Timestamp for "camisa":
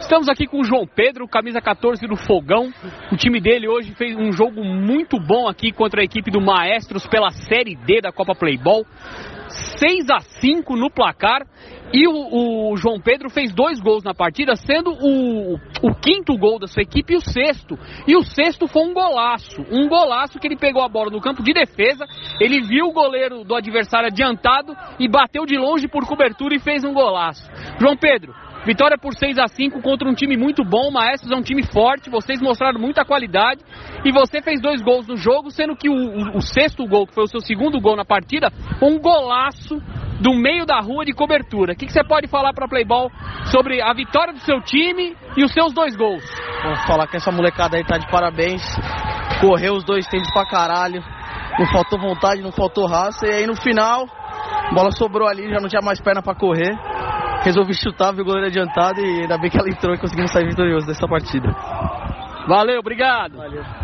1.28-1.60